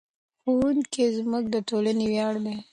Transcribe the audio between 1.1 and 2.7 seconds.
زموږ د ټولنې ویاړ دي.